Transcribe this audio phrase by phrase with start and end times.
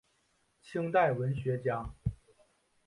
[0.63, 1.93] 清代文学家。